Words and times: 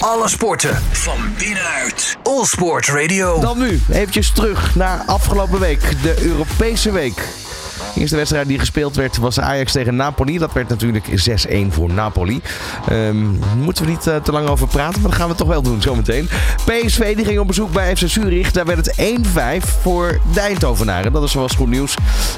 Alle 0.00 0.28
sporten 0.28 0.82
van 0.90 1.34
binnenuit. 1.38 2.16
All 2.22 2.44
Sport 2.44 2.86
Radio. 2.86 3.40
Dan 3.40 3.58
nu 3.58 3.80
eventjes 3.90 4.32
terug 4.32 4.74
naar 4.74 5.02
afgelopen 5.06 5.60
week, 5.60 6.02
de 6.02 6.22
Europese 6.22 6.92
week. 6.92 7.39
De 7.94 8.00
eerste 8.00 8.16
wedstrijd 8.16 8.48
die 8.48 8.58
gespeeld 8.58 8.96
werd 8.96 9.16
was 9.16 9.40
Ajax 9.40 9.72
tegen 9.72 9.96
Napoli. 9.96 10.38
Dat 10.38 10.52
werd 10.52 10.68
natuurlijk 10.68 11.06
6-1 11.06 11.66
voor 11.68 11.92
Napoli. 11.92 12.40
Um, 12.90 13.38
moeten 13.56 13.84
we 13.84 13.90
niet 13.90 14.06
uh, 14.06 14.16
te 14.16 14.32
lang 14.32 14.48
over 14.48 14.66
praten, 14.66 15.00
maar 15.00 15.10
dat 15.10 15.20
gaan 15.20 15.28
we 15.28 15.34
toch 15.34 15.48
wel 15.48 15.62
doen 15.62 15.82
zometeen. 15.82 16.28
PSV 16.64 17.16
die 17.16 17.24
ging 17.24 17.38
op 17.38 17.46
bezoek 17.46 17.72
bij 17.72 17.96
FC 17.96 18.08
Zurich. 18.08 18.50
Daar 18.50 18.64
werd 18.64 18.86
het 18.86 19.18
1-5 19.62 19.80
voor 19.82 20.20
de 20.32 20.40
Eindhovenaren. 20.40 21.12
Dat 21.12 21.22
is 21.22 21.34
wel 21.34 21.48
goed 21.48 21.68
nieuws. 21.68 21.94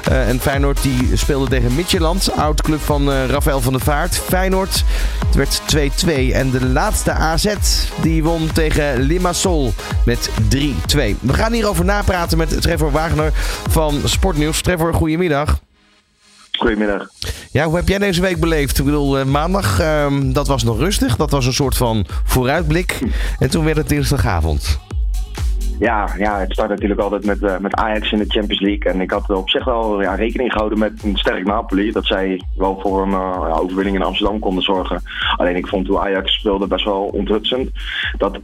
Uh, 0.09 0.29
en 0.29 0.41
Feyenoord 0.41 0.83
die 0.83 1.17
speelde 1.17 1.49
tegen 1.49 1.75
Midtjylland. 1.75 2.33
Oud 2.37 2.63
club 2.63 2.81
van 2.81 3.09
uh, 3.09 3.27
Rafael 3.27 3.61
van 3.61 3.73
der 3.73 3.83
Vaart. 3.83 4.17
Feyenoord, 4.17 4.85
het 5.27 5.35
werd 5.35 5.61
2-2. 6.05 6.33
En 6.33 6.51
de 6.51 6.67
laatste 6.67 7.13
AZ 7.13 7.55
die 8.01 8.23
won 8.23 8.53
tegen 8.53 9.01
Limassol 9.01 9.75
met 10.05 10.31
3-2. 10.31 10.35
We 11.21 11.33
gaan 11.33 11.53
hierover 11.53 11.85
napraten 11.85 12.39
met 12.39 12.63
Trevor 12.63 12.91
Wagner 12.91 13.33
van 13.69 14.01
Sportnieuws. 14.05 14.63
Trevor, 14.63 14.95
goedemiddag. 14.95 15.52
Goedemiddag. 16.63 17.09
Ja, 17.51 17.65
hoe 17.65 17.77
heb 17.77 17.89
jij 17.89 17.99
deze 17.99 18.21
week 18.21 18.41
beleefd? 18.41 18.79
Ik 18.79 18.85
bedoel, 18.85 19.19
uh, 19.19 19.25
maandag, 19.25 19.81
uh, 19.81 20.07
dat 20.23 20.47
was 20.47 20.63
nog 20.63 20.79
rustig. 20.79 21.17
Dat 21.17 21.31
was 21.31 21.47
een 21.47 21.53
soort 21.53 21.77
van 21.77 22.07
vooruitblik. 22.25 22.99
En 23.39 23.51
toen 23.51 23.65
werd 23.65 23.77
het 23.77 23.89
dinsdagavond. 23.89 24.79
Ja, 25.83 26.09
ja, 26.19 26.39
het 26.39 26.53
start 26.53 26.69
natuurlijk 26.69 27.01
altijd 27.01 27.25
met, 27.25 27.43
uh, 27.43 27.59
met 27.59 27.75
Ajax 27.75 28.13
in 28.13 28.19
de 28.19 28.25
Champions 28.29 28.61
League. 28.61 28.93
En 28.93 29.01
ik 29.01 29.11
had 29.11 29.31
op 29.31 29.51
zich 29.51 29.65
wel 29.65 30.03
ja, 30.03 30.15
rekening 30.15 30.53
gehouden 30.53 30.79
met 30.79 31.03
een 31.03 31.17
sterk 31.17 31.47
Napoli. 31.47 31.93
Dat 31.93 32.07
zij 32.07 32.43
wel 32.57 32.81
voor 32.81 33.03
een 33.03 33.11
ja, 33.11 33.53
overwinning 33.53 33.97
in 33.97 34.03
Amsterdam 34.03 34.39
konden 34.39 34.63
zorgen. 34.63 35.03
Alleen 35.37 35.57
ik 35.57 35.67
vond 35.67 35.87
hoe 35.87 35.99
Ajax 35.99 36.33
speelde 36.33 36.67
best 36.67 36.85
wel 36.85 37.03
onthutsend. 37.03 37.71
Dat 38.19 38.37
1-6, 38.37 38.41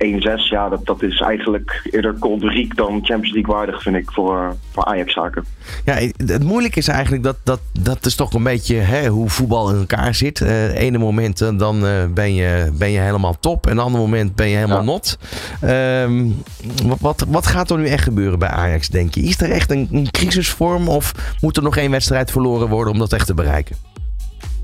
ja, 0.50 0.68
dat, 0.68 0.86
dat 0.86 1.02
is 1.02 1.20
eigenlijk 1.20 1.88
eerder 1.90 2.14
kolderiek 2.18 2.76
dan 2.76 3.04
Champions 3.04 3.32
League 3.32 3.54
waardig, 3.54 3.82
vind 3.82 3.96
ik, 3.96 4.10
voor, 4.10 4.56
voor 4.70 4.84
Ajax-zaken. 4.84 5.44
Ja, 5.84 5.94
het 6.26 6.44
moeilijke 6.44 6.78
is 6.78 6.88
eigenlijk 6.88 7.22
dat 7.22 7.36
dat, 7.44 7.60
dat 7.80 8.06
is 8.06 8.14
toch 8.14 8.32
een 8.32 8.42
beetje 8.42 8.74
hè, 8.74 9.08
hoe 9.08 9.28
voetbal 9.28 9.70
in 9.70 9.78
elkaar 9.78 10.14
zit. 10.14 10.40
Uh, 10.40 10.74
ene 10.74 10.98
moment 10.98 11.58
dan 11.58 11.80
ben, 12.14 12.34
je, 12.34 12.72
ben 12.78 12.90
je 12.90 12.98
helemaal 12.98 13.36
top. 13.40 13.66
En 13.66 13.72
een 13.72 13.78
ander 13.78 14.00
moment 14.00 14.34
ben 14.34 14.48
je 14.48 14.56
helemaal 14.56 14.78
ja. 14.78 14.84
not. 14.84 15.18
Um, 15.64 16.42
wat, 16.86 16.98
wat, 17.00 17.26
wat 17.28 17.46
gaat 17.46 17.70
er 17.70 17.78
nu 17.78 17.86
echt 17.86 18.02
gebeuren 18.02 18.38
bij 18.38 18.48
Ajax, 18.48 18.88
denk 18.88 19.14
je? 19.14 19.20
Is 19.20 19.40
er 19.40 19.50
echt 19.50 19.70
een, 19.70 20.08
crisisvorm 20.10 20.88
of 20.88 21.36
moet 21.40 21.56
er 21.56 21.62
nog 21.62 21.76
één 21.76 21.90
wedstrijd 21.90 22.30
verloren 22.30 22.68
worden 22.68 22.92
om 22.92 22.98
dat 22.98 23.12
echt 23.12 23.26
te 23.26 23.34
bereiken? 23.34 23.76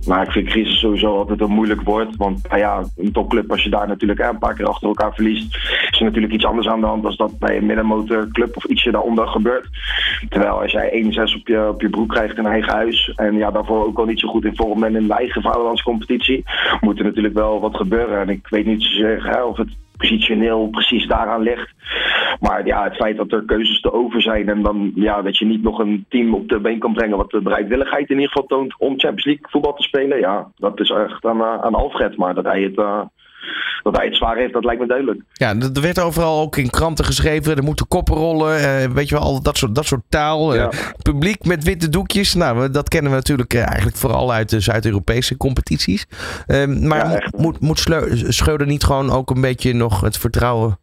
Maar 0.06 0.26
ik 0.26 0.30
vind 0.30 0.48
crisis 0.48 0.78
sowieso 0.78 1.16
altijd 1.16 1.40
een 1.40 1.50
moeilijk 1.50 1.82
woord. 1.82 2.16
Want 2.16 2.48
nou 2.48 2.60
ja, 2.60 2.82
een 2.96 3.12
topclub, 3.12 3.50
als 3.50 3.62
je 3.62 3.70
daar 3.70 3.88
natuurlijk 3.88 4.20
een 4.20 4.38
paar 4.38 4.54
keer 4.54 4.66
achter 4.66 4.88
elkaar 4.88 5.14
verliest, 5.14 5.56
is 5.90 5.98
er 5.98 6.04
natuurlijk 6.04 6.32
iets 6.32 6.44
anders 6.44 6.66
aan 6.66 6.80
de 6.80 6.86
hand 6.86 7.04
als 7.04 7.16
dat 7.16 7.38
bij 7.38 7.56
een 7.56 7.66
middenmotorclub 7.66 8.56
of 8.56 8.64
ietsje 8.64 8.90
daaronder 8.90 9.26
gebeurt. 9.26 9.68
Terwijl 10.28 10.60
als 10.60 10.72
jij 10.72 11.04
1-6 11.04 11.40
op 11.40 11.48
je, 11.48 11.68
op 11.68 11.80
je 11.80 11.90
broek 11.90 12.08
krijgt 12.08 12.38
in 12.38 12.46
eigen 12.46 12.72
huis 12.72 13.12
en 13.16 13.36
ja, 13.36 13.50
daarvoor 13.50 13.86
ook 13.86 13.98
al 13.98 14.04
niet 14.04 14.20
zo 14.20 14.28
goed 14.28 14.44
in 14.44 14.56
vorm 14.56 14.80
bent 14.80 14.96
in 14.96 15.06
de 15.06 15.14
eigen 15.14 15.42
vaderlandscompetitie, 15.42 16.44
moet 16.80 16.98
er 16.98 17.04
natuurlijk 17.04 17.34
wel 17.34 17.60
wat 17.60 17.76
gebeuren. 17.76 18.20
En 18.20 18.28
ik 18.28 18.48
weet 18.48 18.66
niet 18.66 18.82
zozeer 18.82 19.24
hè, 19.24 19.42
of 19.42 19.56
het 19.56 19.70
positioneel 19.96 20.68
precies 20.68 21.06
daaraan 21.06 21.42
ligt. 21.42 21.68
Maar 22.44 22.66
ja, 22.66 22.84
het 22.84 22.94
feit 22.94 23.16
dat 23.16 23.32
er 23.32 23.44
keuzes 23.46 23.80
te 23.80 23.92
over 23.92 24.22
zijn 24.22 24.48
en 24.48 24.62
dan 24.62 24.92
ja, 24.94 25.22
dat 25.22 25.38
je 25.38 25.44
niet 25.44 25.62
nog 25.62 25.78
een 25.78 26.04
team 26.08 26.34
op 26.34 26.48
de 26.48 26.60
been 26.60 26.78
kan 26.78 26.92
brengen 26.92 27.16
wat 27.16 27.30
de 27.30 27.42
bereidwilligheid 27.42 28.10
in 28.10 28.14
ieder 28.14 28.30
geval 28.30 28.46
toont 28.46 28.74
om 28.78 28.98
Champions 28.98 29.24
League 29.24 29.46
voetbal 29.50 29.74
te 29.74 29.82
spelen, 29.82 30.18
ja, 30.18 30.48
dat 30.56 30.80
is 30.80 30.90
echt 30.90 31.24
aan, 31.24 31.42
aan 31.42 31.74
Alfred. 31.74 32.16
Maar 32.16 32.34
dat 32.34 32.44
hij 32.44 32.62
het. 32.62 32.76
Uh, 32.76 33.00
dat 33.82 33.96
hij 33.96 34.06
het 34.06 34.16
zwaar 34.16 34.36
heeft, 34.36 34.52
dat 34.52 34.64
lijkt 34.64 34.80
me 34.80 34.86
duidelijk. 34.86 35.22
Ja, 35.32 35.54
er 35.74 35.80
werd 35.80 36.00
overal 36.00 36.40
ook 36.40 36.56
in 36.56 36.70
kranten 36.70 37.04
geschreven. 37.04 37.56
Er 37.56 37.62
moeten 37.62 37.88
koppen 37.88 38.14
rollen. 38.14 38.60
Uh, 38.60 38.84
weet 38.84 39.08
je 39.08 39.14
wel, 39.14 39.24
al 39.24 39.42
dat 39.42 39.56
soort, 39.56 39.74
dat 39.74 39.86
soort 39.86 40.04
taal. 40.08 40.54
Ja. 40.54 40.72
Uh, 40.72 40.78
publiek 41.02 41.44
met 41.44 41.64
witte 41.64 41.88
doekjes. 41.88 42.34
Nou, 42.34 42.70
dat 42.70 42.88
kennen 42.88 43.10
we 43.10 43.16
natuurlijk 43.16 43.54
eigenlijk 43.54 43.96
vooral 43.96 44.32
uit 44.32 44.50
de 44.50 44.60
Zuid-Europese 44.60 45.36
competities. 45.36 46.06
maar 46.46 46.98
ja, 46.98 47.14
echt, 47.14 47.36
moet, 47.36 47.60
moet 47.60 47.78
Schreuder 48.28 48.66
niet 48.66 48.84
gewoon 48.84 49.10
ook 49.10 49.30
een 49.30 49.40
beetje 49.40 49.72
nog 49.72 50.00
het 50.00 50.18
vertrouwen 50.18 50.78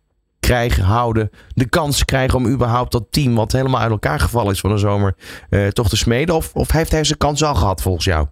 krijgen, 0.51 0.83
houden. 0.83 1.29
De 1.55 1.69
kans 1.69 2.05
krijgen 2.05 2.39
om 2.39 2.47
überhaupt 2.47 2.91
dat 2.91 3.11
team 3.11 3.35
wat 3.35 3.51
helemaal 3.51 3.81
uit 3.81 3.91
elkaar 3.91 4.19
gevallen 4.19 4.51
is 4.51 4.59
van 4.59 4.69
de 4.69 4.77
zomer 4.77 5.13
toch 5.69 5.89
te 5.89 5.97
smeden? 5.97 6.35
Of, 6.35 6.53
of 6.53 6.71
heeft 6.71 6.91
hij 6.91 7.03
zijn 7.03 7.17
kans 7.17 7.43
al 7.43 7.55
gehad 7.55 7.81
volgens 7.81 8.05
jou? 8.05 8.27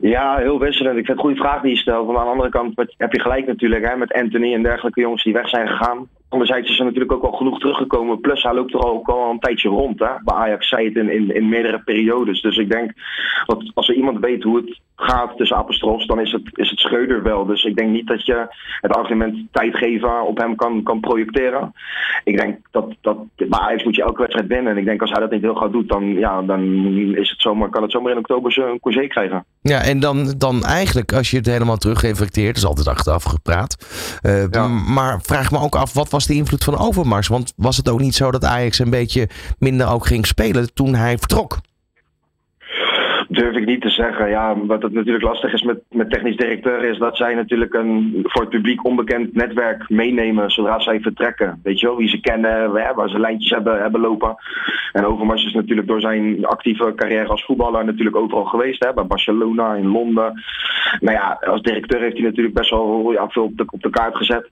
Ja, 0.00 0.36
heel 0.36 0.58
wisselend. 0.58 0.98
Ik 0.98 1.06
vind 1.06 1.08
het 1.08 1.16
een 1.16 1.22
goede 1.22 1.40
vraag 1.40 1.62
die 1.62 1.70
je 1.70 1.76
stelt. 1.76 2.06
Want 2.06 2.18
aan 2.18 2.24
de 2.24 2.30
andere 2.30 2.48
kant 2.48 2.72
heb 2.96 3.12
je 3.12 3.20
gelijk 3.20 3.46
natuurlijk 3.46 3.88
hè, 3.88 3.96
met 3.96 4.12
Anthony 4.12 4.54
en 4.54 4.62
dergelijke 4.62 5.00
jongens 5.00 5.24
die 5.24 5.32
weg 5.32 5.48
zijn 5.48 5.68
gegaan. 5.68 6.08
Anderzijds 6.28 6.70
is 6.70 6.78
er 6.78 6.84
natuurlijk 6.84 7.12
ook 7.12 7.22
al 7.22 7.32
genoeg 7.32 7.58
teruggekomen. 7.58 8.20
Plus 8.20 8.42
hij 8.42 8.54
loopt 8.54 8.74
er 8.74 8.86
ook 8.86 9.08
al 9.08 9.30
een 9.30 9.38
tijdje 9.38 9.68
rond. 9.68 9.98
Hè? 9.98 10.08
Bij 10.24 10.36
Ajax 10.36 10.68
zei 10.68 10.84
het 10.84 10.96
in, 10.96 11.10
in, 11.10 11.34
in 11.34 11.48
meerdere 11.48 11.78
periodes. 11.78 12.40
Dus 12.42 12.56
ik 12.56 12.70
denk 12.70 12.92
dat 13.46 13.70
als 13.74 13.88
er 13.88 13.94
iemand 13.94 14.18
weet 14.18 14.42
hoe 14.42 14.56
het 14.56 14.80
gaat 14.96 15.36
tussen 15.36 15.56
apostrofs, 15.56 16.06
dan 16.06 16.20
is 16.20 16.32
het, 16.32 16.42
is 16.52 16.70
het 16.70 16.78
Schreuder 16.78 17.22
wel. 17.22 17.46
Dus 17.46 17.64
ik 17.64 17.76
denk 17.76 17.90
niet 17.90 18.06
dat 18.06 18.26
je 18.26 18.46
het 18.80 18.96
argument 18.96 19.36
tijd 19.50 19.76
geven 19.76 20.26
op 20.26 20.38
hem 20.38 20.56
kan, 20.56 20.82
kan 20.82 21.00
projecteren. 21.00 21.72
Ik 22.24 22.36
denk 22.36 22.58
dat, 22.70 22.94
dat 23.00 23.16
bij 23.36 23.58
Ajax 23.58 23.84
moet 23.84 23.96
je 23.96 24.02
elke 24.02 24.20
wedstrijd 24.20 24.48
winnen. 24.48 24.72
En 24.72 24.78
ik 24.78 24.84
denk 24.84 25.00
als 25.00 25.10
hij 25.10 25.20
dat 25.20 25.30
niet 25.30 25.42
heel 25.42 25.54
gauw 25.54 25.70
doet, 25.70 25.88
dan, 25.88 26.04
ja, 26.04 26.42
dan 26.42 26.62
is 27.14 27.30
het 27.30 27.40
zomaar, 27.40 27.68
kan 27.68 27.82
het 27.82 27.90
zomaar 27.90 28.12
in 28.12 28.18
oktober 28.18 28.52
zijn 28.52 28.80
congé 28.80 29.06
krijgen. 29.06 29.44
Ja, 29.60 29.82
en 29.82 30.00
dan, 30.00 30.34
dan 30.38 30.64
eigenlijk, 30.64 31.12
als 31.12 31.30
je 31.30 31.36
het 31.36 31.46
helemaal 31.46 31.76
terug 31.76 32.00
reflecteert, 32.00 32.56
is 32.56 32.64
altijd 32.64 32.88
achteraf 32.88 33.22
gepraat. 33.22 33.76
Uh, 34.22 34.44
ja. 34.50 34.68
Maar 34.68 35.20
vraag 35.22 35.50
me 35.50 35.58
ook 35.58 35.76
af, 35.76 35.92
wat 35.92 36.10
was 36.10 36.26
de 36.26 36.34
invloed 36.34 36.64
van 36.64 36.78
Overmars? 36.78 37.28
Want 37.28 37.52
was 37.56 37.76
het 37.76 37.88
ook 37.88 38.00
niet 38.00 38.14
zo 38.14 38.30
dat 38.30 38.44
Ajax 38.44 38.78
een 38.78 38.90
beetje 38.90 39.28
minder 39.58 39.88
ook 39.88 40.06
ging 40.06 40.26
spelen 40.26 40.74
toen 40.74 40.94
hij 40.94 41.18
vertrok? 41.18 41.58
Durf 43.34 43.56
ik 43.56 43.66
niet 43.66 43.80
te 43.80 43.90
zeggen. 43.90 44.28
Ja, 44.28 44.56
wat 44.66 44.82
het 44.82 44.92
natuurlijk 44.92 45.24
lastig 45.24 45.52
is 45.52 45.62
met, 45.62 45.80
met 45.90 46.10
technisch 46.10 46.36
directeur 46.36 46.84
is 46.84 46.98
dat 46.98 47.16
zij 47.16 47.34
natuurlijk 47.34 47.74
een 47.74 48.20
voor 48.22 48.40
het 48.40 48.50
publiek 48.50 48.84
onbekend 48.84 49.34
netwerk 49.34 49.88
meenemen 49.88 50.50
zodra 50.50 50.80
zij 50.80 51.00
vertrekken. 51.00 51.60
Weet 51.62 51.80
je 51.80 51.86
wel, 51.86 51.96
wie 51.96 52.08
ze 52.08 52.20
kennen, 52.20 52.72
waar 52.72 53.08
ze 53.08 53.18
lijntjes 53.18 53.50
hebben, 53.50 53.80
hebben 53.80 54.00
lopen. 54.00 54.36
En 54.92 55.04
Overmars 55.06 55.44
is 55.44 55.52
natuurlijk 55.52 55.88
door 55.88 56.00
zijn 56.00 56.46
actieve 56.46 56.92
carrière 56.96 57.28
als 57.28 57.44
voetballer 57.44 57.84
natuurlijk 57.84 58.16
overal 58.16 58.44
geweest. 58.44 58.84
Hè, 58.84 58.92
bij 58.92 59.06
Barcelona, 59.06 59.74
in 59.74 59.86
Londen. 59.86 60.42
Nou 61.00 61.16
ja, 61.16 61.38
als 61.46 61.62
directeur 61.62 62.00
heeft 62.00 62.16
hij 62.16 62.24
natuurlijk 62.24 62.54
best 62.54 62.70
wel 62.70 63.12
ja, 63.12 63.28
veel 63.28 63.44
op 63.44 63.56
de, 63.56 63.64
op 63.70 63.82
de 63.82 63.90
kaart 63.90 64.16
gezet. 64.16 64.50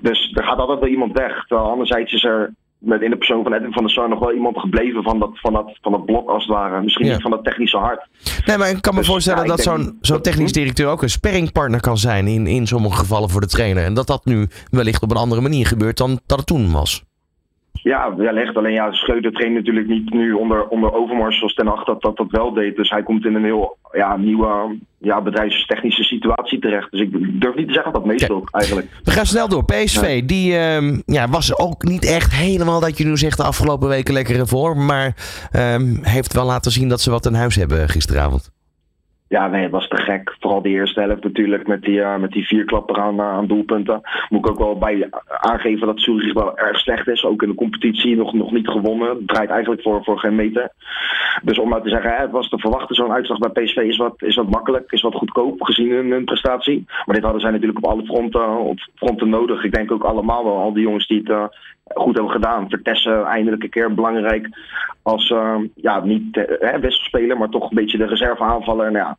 Dus 0.00 0.32
er 0.34 0.44
gaat 0.44 0.58
altijd 0.58 0.80
wel 0.80 0.88
iemand 0.88 1.18
weg. 1.18 1.46
Terwijl 1.46 1.70
anderzijds 1.70 2.12
is 2.12 2.24
er 2.24 2.52
met 2.78 3.02
in 3.02 3.10
de 3.10 3.16
persoon 3.16 3.42
van 3.42 3.52
Edwin 3.52 3.72
van 3.72 3.82
der 3.82 3.92
Sar 3.92 4.08
nog 4.08 4.18
wel 4.18 4.32
iemand 4.32 4.58
gebleven 4.58 5.02
van 5.02 5.18
dat, 5.18 5.30
van 5.32 5.52
dat, 5.52 5.78
van 5.80 5.92
dat 5.92 6.04
blok 6.04 6.28
als 6.28 6.46
het 6.46 6.52
ware. 6.52 6.82
Misschien 6.82 7.06
ja. 7.06 7.12
niet 7.12 7.22
van 7.22 7.30
dat 7.30 7.44
technische 7.44 7.76
hart. 7.76 8.08
Nee, 8.46 8.56
maar 8.56 8.70
ik 8.70 8.82
kan 8.82 8.94
me 8.94 9.00
dus, 9.00 9.08
voorstellen 9.08 9.42
ja, 9.42 9.48
dat 9.48 9.60
zo'n 9.60 9.98
zo'n 10.00 10.20
technisch 10.20 10.52
directeur 10.52 10.88
ook 10.88 11.02
een 11.02 11.10
sperringpartner 11.10 11.80
kan 11.80 11.98
zijn 11.98 12.26
in, 12.26 12.46
in 12.46 12.66
sommige 12.66 12.96
gevallen 12.96 13.30
voor 13.30 13.40
de 13.40 13.46
trainer. 13.46 13.84
En 13.84 13.94
dat 13.94 14.06
dat 14.06 14.24
nu 14.24 14.48
wellicht 14.70 15.02
op 15.02 15.10
een 15.10 15.16
andere 15.16 15.40
manier 15.40 15.66
gebeurt 15.66 15.96
dan 15.96 16.20
dat 16.26 16.38
het 16.38 16.46
toen 16.46 16.72
was. 16.72 17.06
Ja, 17.82 18.16
wellicht. 18.16 18.56
Alleen 18.56 18.72
ja, 18.72 18.92
Schreuder 18.92 19.32
traint 19.32 19.54
natuurlijk 19.54 19.86
niet 19.86 20.10
nu 20.10 20.32
onder, 20.32 20.68
onder 20.68 20.92
Overmars 20.92 21.38
zoals 21.38 21.54
Ten 21.54 21.68
Acht 21.68 21.86
dat, 21.86 22.02
dat 22.02 22.16
dat 22.16 22.30
wel 22.30 22.52
deed. 22.52 22.76
Dus 22.76 22.90
hij 22.90 23.02
komt 23.02 23.24
in 23.24 23.34
een 23.34 23.44
heel 23.44 23.76
ja, 23.92 24.16
nieuwe 24.16 24.76
ja, 24.98 25.20
bedrijfstechnische 25.22 26.02
situatie 26.02 26.58
terecht. 26.58 26.90
Dus 26.90 27.00
ik 27.00 27.40
durf 27.40 27.54
niet 27.54 27.66
te 27.66 27.72
zeggen 27.72 27.92
dat 27.92 28.02
dat 28.02 28.10
meespeelt 28.12 28.48
ja. 28.52 28.58
eigenlijk. 28.58 28.88
We 29.04 29.10
gaan 29.10 29.26
snel 29.26 29.48
door. 29.48 29.64
PSV, 29.64 30.18
ja. 30.20 30.26
die 30.26 30.58
um, 30.58 31.02
ja, 31.06 31.28
was 31.28 31.58
ook 31.58 31.82
niet 31.82 32.04
echt 32.04 32.34
helemaal 32.34 32.80
dat 32.80 32.98
je 32.98 33.04
nu 33.04 33.16
zegt 33.16 33.36
de 33.36 33.44
afgelopen 33.44 33.88
weken 33.88 34.14
lekker 34.14 34.46
vorm. 34.46 34.86
Maar 34.86 35.14
um, 35.52 35.98
heeft 36.02 36.32
wel 36.32 36.44
laten 36.44 36.70
zien 36.70 36.88
dat 36.88 37.00
ze 37.00 37.10
wat 37.10 37.26
in 37.26 37.34
huis 37.34 37.56
hebben 37.56 37.88
gisteravond. 37.88 38.56
Ja, 39.28 39.48
nee, 39.48 39.62
het 39.62 39.70
was 39.70 39.88
te 39.88 39.96
gek. 39.96 40.36
Vooral 40.40 40.62
de 40.62 40.68
eerste 40.68 41.00
helft 41.00 41.22
natuurlijk 41.22 41.66
met 41.66 41.82
die, 41.82 41.98
uh, 41.98 42.16
met 42.16 42.30
die 42.30 42.46
vier 42.46 42.64
klappen 42.64 42.96
aan, 42.96 43.14
uh, 43.14 43.20
aan 43.20 43.46
doelpunten. 43.46 44.00
Moet 44.28 44.46
ik 44.46 44.50
ook 44.50 44.58
wel 44.58 44.78
bij 44.78 45.08
aangeven 45.26 45.86
dat 45.86 46.00
Zurich 46.00 46.32
wel 46.32 46.58
erg 46.58 46.78
slecht 46.78 47.08
is. 47.08 47.24
Ook 47.24 47.42
in 47.42 47.48
de 47.48 47.54
competitie 47.54 48.16
nog, 48.16 48.32
nog 48.32 48.52
niet 48.52 48.68
gewonnen. 48.68 49.08
Het 49.08 49.28
draait 49.28 49.50
eigenlijk 49.50 49.82
voor, 49.82 50.04
voor 50.04 50.18
geen 50.18 50.34
meter. 50.34 50.72
Dus 51.42 51.58
om 51.58 51.68
nou 51.68 51.82
te 51.82 51.88
zeggen, 51.88 52.16
het 52.16 52.30
was 52.30 52.48
te 52.48 52.58
verwachten 52.58 52.94
zo'n 52.94 53.12
uitslag 53.12 53.38
bij 53.38 53.64
PSV 53.64 53.76
is 53.76 53.96
wat, 53.96 54.22
is 54.22 54.36
wat 54.36 54.50
makkelijk. 54.50 54.92
Is 54.92 55.02
wat 55.02 55.14
goedkoop 55.14 55.62
gezien 55.62 55.90
hun, 55.90 56.24
prestatie. 56.24 56.84
Maar 57.04 57.14
dit 57.14 57.24
hadden 57.24 57.40
zij 57.40 57.50
natuurlijk 57.50 57.84
op 57.84 57.90
alle 57.90 58.04
fronten, 58.04 58.58
op 58.58 58.78
fronten 58.94 59.28
nodig. 59.28 59.64
Ik 59.64 59.72
denk 59.72 59.92
ook 59.92 60.04
allemaal 60.04 60.44
wel, 60.44 60.56
al 60.56 60.72
die 60.72 60.82
jongens 60.82 61.06
die 61.06 61.22
het 61.24 61.56
goed 61.94 62.14
hebben 62.14 62.32
gedaan. 62.32 62.68
Vertessen 62.68 63.24
eindelijk 63.24 63.62
een 63.62 63.70
keer 63.70 63.94
belangrijk 63.94 64.48
als 65.02 65.30
uh, 65.30 65.54
ja, 65.74 66.04
niet 66.04 66.36
uh, 66.36 66.74
wisselspeler, 66.74 67.38
maar 67.38 67.48
toch 67.48 67.70
een 67.70 67.76
beetje 67.76 67.98
de 67.98 68.06
reserve 68.06 68.42
aanvaller. 68.42 68.92
Nou 68.92 69.06
ja, 69.06 69.16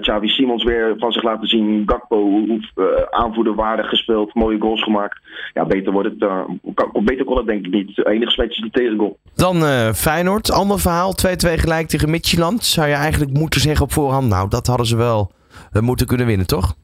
uh, 0.00 0.28
Simons 0.28 0.64
weer 0.64 0.94
van 0.98 1.12
zich 1.12 1.22
laten 1.22 1.48
zien. 1.48 1.82
Gakpo 1.86 2.28
uh, 2.28 2.58
aanvoerderwaardig 3.10 3.88
gespeeld, 3.88 4.34
mooie 4.34 4.60
goals 4.60 4.82
gemaakt. 4.82 5.20
Ja, 5.52 5.64
beter 5.64 5.92
wordt 5.92 6.08
het. 6.08 6.22
Uh, 6.22 6.40
beter 7.04 7.24
kon 7.24 7.36
het 7.36 7.46
denk 7.46 7.66
ik 7.66 7.72
niet. 7.72 8.06
Enige 8.06 8.30
spetje 8.30 8.64
is 8.64 8.70
die 8.70 8.82
tegengoal. 8.82 9.18
Dan 9.34 9.56
Feyenoord, 9.94 10.50
ander 10.52 10.80
verhaal. 10.80 11.14
2-2 11.46 11.52
gelijk 11.54 11.88
tegen 11.88 12.10
Midtjylland. 12.10 12.64
Zou 12.64 12.88
je 12.88 12.94
eigenlijk 12.94 13.32
moeten 13.32 13.60
zeggen 13.60 13.84
op 13.84 13.92
voorhand, 13.92 14.28
nou 14.28 14.48
dat 14.48 14.66
hadden 14.66 14.86
ze 14.86 14.96
wel 14.96 15.32
moeten 15.80 16.06
kunnen 16.06 16.26
winnen, 16.26 16.46
toch? 16.46 16.74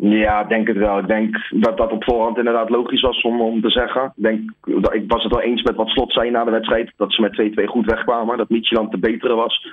Ja, 0.00 0.44
denk 0.44 0.66
het 0.66 0.76
wel. 0.76 0.98
Ik 0.98 1.06
denk 1.06 1.36
dat 1.50 1.76
dat 1.76 1.92
op 1.92 2.04
voorhand 2.04 2.38
inderdaad 2.38 2.70
logisch 2.70 3.00
was 3.00 3.20
om, 3.22 3.40
om 3.40 3.60
te 3.60 3.70
zeggen. 3.70 4.12
Ik, 4.16 4.22
denk, 4.22 4.50
ik 4.92 5.04
was 5.06 5.22
het 5.22 5.32
wel 5.32 5.42
eens 5.42 5.62
met 5.62 5.76
wat 5.76 5.88
Slot 5.88 6.12
zei 6.12 6.30
na 6.30 6.44
de 6.44 6.50
wedstrijd. 6.50 6.92
Dat 6.96 7.12
ze 7.12 7.20
met 7.20 7.60
2-2 7.60 7.64
goed 7.64 7.86
wegkwamen. 7.86 8.36
Dat 8.36 8.48
Micheland 8.48 8.90
te 8.90 8.98
betere 8.98 9.34
was. 9.34 9.66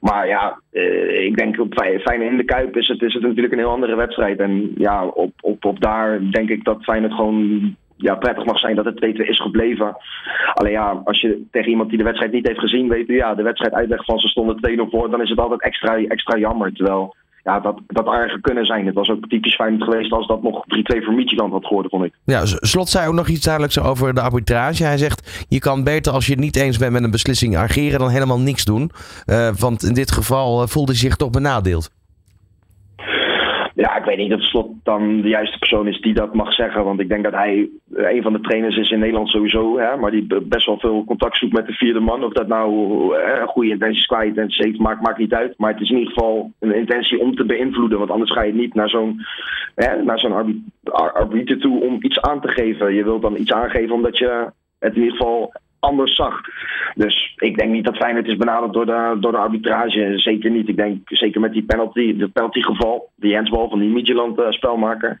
Maar 0.00 0.26
ja, 0.26 0.60
eh, 0.70 1.24
ik 1.24 1.36
denk 1.36 1.60
op 1.60 1.74
Feyenoord 1.74 2.30
in 2.30 2.36
de 2.36 2.44
Kuip 2.44 2.76
is 2.76 2.88
het, 2.88 3.02
is 3.02 3.14
het 3.14 3.22
natuurlijk 3.22 3.52
een 3.52 3.58
heel 3.58 3.70
andere 3.70 3.96
wedstrijd. 3.96 4.38
En 4.38 4.72
ja, 4.76 5.06
op, 5.06 5.32
op, 5.40 5.64
op 5.64 5.80
daar 5.80 6.30
denk 6.30 6.48
ik 6.48 6.64
dat 6.64 6.84
Feyenoord 6.84 7.14
gewoon 7.14 7.76
ja, 7.96 8.14
prettig 8.14 8.44
mag 8.44 8.58
zijn 8.58 8.76
dat 8.76 8.84
het 8.84 9.04
2-2 9.04 9.08
is 9.08 9.40
gebleven. 9.40 9.96
Alleen 10.54 10.72
ja, 10.72 11.00
als 11.04 11.20
je 11.20 11.46
tegen 11.50 11.70
iemand 11.70 11.88
die 11.88 11.98
de 11.98 12.04
wedstrijd 12.04 12.32
niet 12.32 12.46
heeft 12.46 12.60
gezien 12.60 12.88
weet, 12.88 13.06
ja, 13.06 13.34
de 13.34 13.42
wedstrijd 13.42 13.74
uitlegt 13.74 14.04
van 14.04 14.18
ze 14.18 14.28
stonden 14.28 14.78
2-0 14.86 14.90
voor, 14.90 15.10
dan 15.10 15.22
is 15.22 15.30
het 15.30 15.38
altijd 15.38 15.62
extra, 15.62 15.96
extra 15.96 16.38
jammer. 16.38 16.72
Terwijl 16.72 17.14
ja, 17.48 17.60
dat, 17.60 17.80
dat 17.86 18.06
erger 18.06 18.40
kunnen 18.40 18.66
zijn. 18.66 18.86
Het 18.86 18.94
was 18.94 19.10
ook 19.10 19.28
typisch 19.28 19.54
fijn 19.54 19.82
geweest 19.82 20.12
als 20.12 20.26
dat 20.26 20.42
nog 20.42 20.64
3-2 20.64 21.04
voor 21.04 21.14
Midtjylland 21.14 21.52
had 21.52 21.66
geworden, 21.66 21.90
vond 21.90 22.04
ik. 22.04 22.14
Ja, 22.24 22.46
Slot 22.46 22.88
zei 22.88 23.08
ook 23.08 23.14
nog 23.14 23.28
iets 23.28 23.44
duidelijks 23.44 23.80
over 23.80 24.14
de 24.14 24.20
arbitrage. 24.20 24.84
Hij 24.84 24.98
zegt, 24.98 25.46
je 25.48 25.58
kan 25.58 25.84
beter 25.84 26.12
als 26.12 26.26
je 26.26 26.38
niet 26.38 26.56
eens 26.56 26.78
bent 26.78 26.92
met 26.92 27.02
een 27.02 27.10
beslissing 27.10 27.56
ageren 27.56 27.98
dan 27.98 28.08
helemaal 28.08 28.40
niks 28.40 28.64
doen. 28.64 28.90
Uh, 29.26 29.48
want 29.58 29.82
in 29.82 29.94
dit 29.94 30.12
geval 30.12 30.62
uh, 30.62 30.68
voelde 30.68 30.92
hij 30.92 31.00
zich 31.00 31.16
toch 31.16 31.30
benadeeld. 31.30 31.90
Ja, 33.84 33.96
ik 33.96 34.04
weet 34.04 34.16
niet 34.16 34.32
of 34.32 34.42
Slot 34.42 34.70
dan 34.82 35.20
de 35.20 35.28
juiste 35.28 35.58
persoon 35.58 35.86
is 35.88 36.00
die 36.00 36.14
dat 36.14 36.34
mag 36.34 36.52
zeggen. 36.52 36.84
Want 36.84 37.00
ik 37.00 37.08
denk 37.08 37.24
dat 37.24 37.32
hij 37.32 37.68
een 37.94 38.22
van 38.22 38.32
de 38.32 38.40
trainers 38.40 38.76
is 38.76 38.90
in 38.90 38.98
Nederland 38.98 39.28
sowieso. 39.28 39.78
Hè, 39.78 39.96
maar 39.96 40.10
die 40.10 40.26
best 40.42 40.66
wel 40.66 40.78
veel 40.78 41.04
contact 41.04 41.36
zoekt 41.36 41.52
met 41.52 41.66
de 41.66 41.72
vierde 41.72 42.00
man. 42.00 42.24
Of 42.24 42.32
dat 42.32 42.46
nou 42.46 42.70
hè, 43.16 43.46
goede 43.46 43.70
intenties, 43.70 44.06
qua 44.06 44.22
intenties 44.22 44.64
heeft, 44.64 44.78
maakt, 44.78 45.02
maakt 45.02 45.18
niet 45.18 45.34
uit. 45.34 45.54
Maar 45.58 45.72
het 45.72 45.80
is 45.80 45.90
in 45.90 45.98
ieder 45.98 46.12
geval 46.12 46.52
een 46.60 46.74
intentie 46.74 47.20
om 47.20 47.34
te 47.34 47.44
beïnvloeden. 47.44 47.98
Want 47.98 48.10
anders 48.10 48.32
ga 48.32 48.42
je 48.42 48.54
niet 48.54 48.74
naar 48.74 48.88
zo'n 48.88 49.20
zo'n 50.14 50.64
arbiter 50.92 51.58
toe 51.58 51.82
om 51.82 51.96
iets 52.00 52.20
aan 52.20 52.40
te 52.40 52.48
geven. 52.48 52.94
Je 52.94 53.04
wilt 53.04 53.22
dan 53.22 53.36
iets 53.36 53.52
aangeven 53.52 53.94
omdat 53.94 54.18
je 54.18 54.50
het 54.78 54.94
in 54.94 55.02
ieder 55.02 55.16
geval 55.16 55.52
anders 55.80 56.14
zag. 56.14 56.40
Dus 56.94 57.34
ik 57.36 57.58
denk 57.58 57.70
niet 57.70 57.84
dat 57.84 57.96
Feyenoord 57.96 58.26
is 58.26 58.36
benaderd 58.36 58.72
door 58.72 58.86
de, 58.86 59.16
door 59.20 59.32
de 59.32 59.38
arbitrage. 59.38 60.18
Zeker 60.18 60.50
niet. 60.50 60.68
Ik 60.68 60.76
denk 60.76 60.98
zeker 61.04 61.40
met 61.40 61.52
die 61.52 61.62
penalty, 61.62 62.16
de 62.16 62.28
penaltygeval, 62.28 63.10
die 63.16 63.34
hensbal 63.34 63.68
van 63.68 63.78
die 63.78 63.88
Midtjylland 63.88 64.38
uh, 64.38 64.50
spelmaker. 64.50 65.20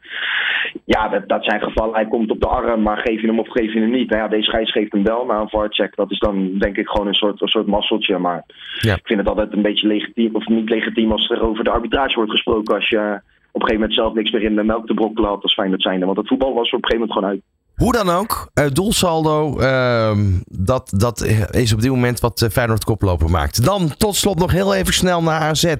Ja, 0.84 1.08
dat, 1.08 1.28
dat 1.28 1.44
zijn 1.44 1.60
gevallen. 1.60 1.94
Hij 1.94 2.06
komt 2.06 2.30
op 2.30 2.40
de 2.40 2.46
arm, 2.46 2.82
maar 2.82 2.96
geef 2.96 3.20
je 3.20 3.26
hem 3.26 3.38
of 3.38 3.48
geef 3.48 3.72
je 3.72 3.80
hem 3.80 3.90
niet. 3.90 4.10
Nou 4.10 4.22
ja, 4.22 4.28
deze 4.28 4.42
scheids 4.42 4.72
geeft 4.72 4.92
hem 4.92 5.04
wel 5.04 5.26
na 5.26 5.40
een 5.40 5.48
VAR-check. 5.48 5.96
Dat 5.96 6.10
is 6.10 6.18
dan 6.18 6.58
denk 6.58 6.76
ik 6.76 6.88
gewoon 6.88 7.06
een 7.06 7.14
soort, 7.14 7.40
een 7.40 7.48
soort 7.48 7.66
masseltje. 7.66 8.18
Maar 8.18 8.44
ja. 8.78 8.94
ik 8.94 9.06
vind 9.06 9.18
het 9.18 9.28
altijd 9.28 9.52
een 9.52 9.62
beetje 9.62 9.86
legitiem, 9.86 10.34
of 10.34 10.46
niet 10.46 10.68
legitiem 10.68 11.12
als 11.12 11.30
er 11.30 11.42
over 11.42 11.64
de 11.64 11.70
arbitrage 11.70 12.14
wordt 12.14 12.30
gesproken. 12.30 12.74
Als 12.74 12.88
je 12.88 13.20
op 13.52 13.62
een 13.62 13.68
gegeven 13.68 13.80
moment 13.80 13.94
zelf 13.94 14.14
niks 14.14 14.30
meer 14.30 14.42
in 14.42 14.56
de 14.56 14.62
melk 14.62 14.86
te 14.86 14.94
brokkelen 14.94 15.30
had 15.30 15.42
als 15.42 15.54
Feyenoord 15.54 15.82
zijnde. 15.82 16.06
Want 16.06 16.18
het 16.18 16.28
voetbal 16.28 16.54
was 16.54 16.70
er 16.70 16.76
op 16.76 16.84
een 16.84 16.90
gegeven 16.90 17.08
moment 17.08 17.12
gewoon 17.12 17.30
uit. 17.30 17.42
Hoe 17.78 17.92
dan 17.92 18.08
ook, 18.08 18.50
uh, 18.54 18.66
doelsaldo, 18.72 19.60
uh, 19.60 20.16
dat, 20.46 20.92
dat 20.96 21.20
is 21.50 21.72
op 21.72 21.80
dit 21.80 21.90
moment 21.90 22.20
wat 22.20 22.40
uh, 22.40 22.48
Feyenoord 22.48 22.84
koploper 22.84 23.30
maakt. 23.30 23.64
Dan 23.64 23.88
tot 23.98 24.14
slot 24.14 24.38
nog 24.38 24.52
heel 24.52 24.74
even 24.74 24.92
snel 24.92 25.22
naar 25.22 25.40
AZ. 25.40 25.64
3-2 25.64 25.74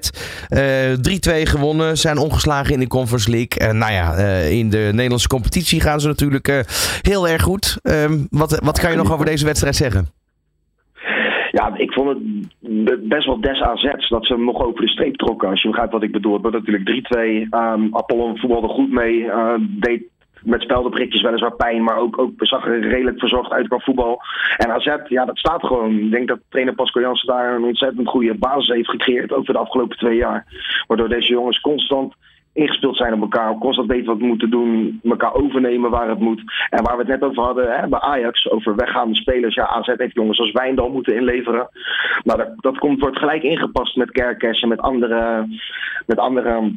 gewonnen, 1.43 1.97
zijn 1.97 2.17
ongeslagen 2.17 2.73
in 2.73 2.79
de 2.79 2.87
Conference 2.87 3.29
League. 3.29 3.67
En 3.67 3.77
nou 3.77 3.91
ja, 3.91 4.13
in 4.43 4.69
de 4.69 4.89
Nederlandse 4.91 5.27
competitie 5.27 5.81
gaan 5.81 5.99
ze 5.99 6.07
natuurlijk 6.07 6.65
heel 7.01 7.27
erg 7.27 7.41
goed. 7.41 7.79
Ehm, 7.81 8.17
wat, 8.29 8.59
wat 8.63 8.79
kan 8.79 8.91
je 8.91 8.97
nog 8.97 9.13
over 9.13 9.25
deze 9.25 9.45
wedstrijd 9.45 9.75
zeggen? 9.75 10.07
Ja, 11.51 11.73
ik 11.77 11.91
vond 11.91 12.09
het 12.09 13.07
best 13.07 13.25
wel 13.25 13.41
des 13.41 13.61
AZ's 13.61 14.09
dat 14.09 14.25
ze 14.25 14.33
hem 14.33 14.45
nog 14.45 14.63
over 14.63 14.81
de 14.81 14.89
streep 14.89 15.15
trokken. 15.15 15.49
Als 15.49 15.61
je 15.61 15.67
begrijpt 15.67 15.93
wat 15.93 16.03
ik 16.03 16.11
bedoel. 16.11 16.41
Was 16.41 16.51
natuurlijk 16.51 16.89
3-2. 16.89 17.19
Um, 17.19 17.47
ehm, 17.49 17.95
Apollo 17.95 18.35
voetbalde 18.35 18.67
goed 18.67 18.91
mee. 18.91 19.29
deed 19.79 20.03
met 20.43 20.61
speldenprikjes 20.61 21.21
weliswaar 21.21 21.55
pijn, 21.55 21.83
maar 21.83 21.97
ook, 21.97 22.19
ook 22.19 22.31
zag 22.37 22.65
er 22.65 22.79
redelijk 22.79 23.19
verzorgd 23.19 23.51
uit 23.51 23.67
qua 23.67 23.79
voetbal. 23.79 24.21
En 24.57 24.71
AZ, 24.71 24.95
ja, 25.07 25.25
dat 25.25 25.37
staat 25.37 25.65
gewoon. 25.65 25.97
Ik 25.97 26.11
denk 26.11 26.27
dat 26.27 26.39
trainer 26.49 26.75
Pascal 26.75 27.01
Jansen 27.01 27.27
daar 27.27 27.55
een 27.55 27.63
ontzettend 27.63 28.07
goede 28.07 28.33
basis 28.33 28.67
heeft 28.75 28.89
gecreëerd, 28.89 29.33
ook 29.33 29.45
voor 29.45 29.53
de 29.53 29.59
afgelopen 29.59 29.97
twee 29.97 30.17
jaar. 30.17 30.45
Waardoor 30.87 31.09
deze 31.09 31.31
jongens 31.31 31.59
constant 31.59 32.13
ingespeeld 32.53 32.97
zijn 32.97 33.13
op 33.13 33.21
elkaar, 33.21 33.57
constant 33.57 33.87
weten 33.87 34.05
wat 34.05 34.17
we 34.17 34.25
moeten 34.25 34.49
doen, 34.49 34.99
elkaar 35.03 35.33
overnemen 35.33 35.89
waar 35.89 36.09
het 36.09 36.19
moet. 36.19 36.41
En 36.69 36.83
waar 36.83 36.97
we 36.97 37.03
het 37.03 37.19
net 37.19 37.29
over 37.29 37.43
hadden 37.43 37.79
hè, 37.79 37.87
bij 37.87 37.99
Ajax, 37.99 38.49
over 38.49 38.75
weggaande 38.75 39.15
spelers. 39.15 39.55
Ja, 39.55 39.67
AZ 39.67 39.93
heeft 39.95 40.15
jongens 40.15 40.39
als 40.39 40.51
Wijndal 40.51 40.89
moeten 40.89 41.15
inleveren. 41.15 41.69
Maar 42.23 42.37
dat, 42.37 42.49
dat 42.55 42.77
komt, 42.77 42.99
wordt 42.99 43.19
gelijk 43.19 43.43
ingepast 43.43 43.95
met 43.95 44.11
Kerkers 44.11 44.61
en 44.61 44.67
met 44.67 44.79
andere, 44.81 45.47
met 46.05 46.17
andere 46.17 46.71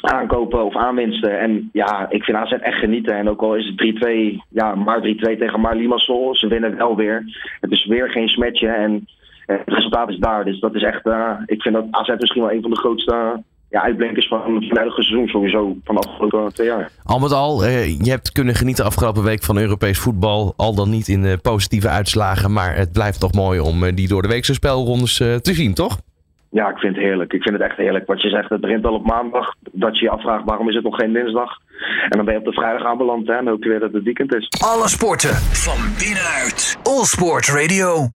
aankopen 0.00 0.64
of 0.64 0.76
aanwinsten. 0.76 1.40
En 1.40 1.68
ja, 1.72 2.06
ik 2.10 2.22
vind 2.22 2.36
AZ 2.36 2.52
echt 2.52 2.78
genieten. 2.78 3.16
En 3.16 3.28
ook 3.28 3.40
al 3.40 3.56
is 3.56 3.66
het 3.66 4.04
3-2, 4.36 4.44
ja, 4.48 4.74
maar 4.74 5.00
3-2 5.00 5.02
tegen 5.02 5.60
Mar 5.60 5.76
Limassol. 5.76 6.36
Ze 6.36 6.48
winnen 6.48 6.76
wel 6.76 6.96
weer. 6.96 7.24
Het 7.60 7.70
is 7.70 7.86
weer 7.86 8.10
geen 8.10 8.28
smetje 8.28 8.68
en 8.68 9.08
het 9.46 9.62
resultaat 9.64 10.08
is 10.08 10.18
daar. 10.18 10.44
Dus 10.44 10.60
dat 10.60 10.74
is 10.74 10.82
echt, 10.82 11.06
uh, 11.06 11.32
ik 11.46 11.62
vind 11.62 11.74
dat 11.74 11.86
AZ 11.90 12.14
misschien 12.18 12.42
wel 12.42 12.52
een 12.52 12.62
van 12.62 12.70
de 12.70 12.76
grootste 12.76 13.42
ja, 13.68 13.82
uitblinkers 13.82 14.28
van 14.28 14.54
het 14.54 14.70
huidige 14.70 15.02
seizoen 15.02 15.28
sowieso 15.28 15.76
van 15.84 15.94
de 15.94 16.00
afgelopen 16.00 16.54
twee 16.54 16.66
jaar. 16.66 16.90
Al 17.04 17.18
met 17.18 17.32
al, 17.32 17.64
je 17.64 18.10
hebt 18.10 18.32
kunnen 18.32 18.54
genieten 18.54 18.84
afgelopen 18.84 19.22
week 19.22 19.42
van 19.42 19.58
Europees 19.58 19.98
voetbal. 19.98 20.54
Al 20.56 20.74
dan 20.74 20.90
niet 20.90 21.08
in 21.08 21.24
uh, 21.24 21.32
positieve 21.42 21.88
uitslagen, 21.88 22.52
maar 22.52 22.76
het 22.76 22.92
blijft 22.92 23.20
toch 23.20 23.32
mooi 23.32 23.60
om 23.60 23.94
die 23.94 24.08
door 24.08 24.22
de 24.22 24.28
weekse 24.28 24.54
spelrondes 24.54 25.16
te 25.16 25.54
zien, 25.54 25.74
toch? 25.74 25.98
Ja, 26.50 26.68
ik 26.70 26.78
vind 26.78 26.94
het 26.94 27.04
heerlijk. 27.04 27.32
Ik 27.32 27.42
vind 27.42 27.54
het 27.54 27.64
echt 27.64 27.76
heerlijk. 27.76 28.06
Wat 28.06 28.22
je 28.22 28.28
zegt, 28.28 28.48
het 28.48 28.60
begint 28.60 28.84
al 28.84 28.94
op 28.94 29.06
maandag. 29.06 29.54
Dat 29.72 29.98
je 29.98 30.04
je 30.04 30.10
afvraagt 30.10 30.44
waarom 30.44 30.68
is 30.68 30.74
het 30.74 30.84
nog 30.84 30.96
geen 30.96 31.12
dinsdag. 31.12 31.58
En 32.08 32.16
dan 32.16 32.24
ben 32.24 32.34
je 32.34 32.40
op 32.40 32.46
de 32.46 32.52
vrijdag 32.52 32.86
aanbeland 32.86 33.26
hè, 33.26 33.34
en 33.34 33.48
ook 33.48 33.64
weer 33.64 33.80
dat 33.80 33.92
het 33.92 34.02
weekend 34.02 34.34
is. 34.34 34.48
Alle 34.64 34.88
sporten 34.88 35.34
van 35.34 35.78
binnenuit. 35.98 36.78
All 36.82 37.04
Sport 37.04 37.48
Radio. 37.48 38.06